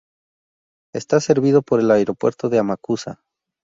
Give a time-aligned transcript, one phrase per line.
[0.95, 3.21] Está servido por el aeropuerto de Amakusa.